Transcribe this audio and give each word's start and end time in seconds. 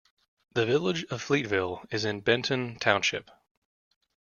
The 0.55 0.65
village 0.65 1.03
of 1.11 1.21
Fleetville 1.23 1.85
is 1.93 2.05
in 2.05 2.21
Benton 2.21 2.79
Township. 2.79 3.29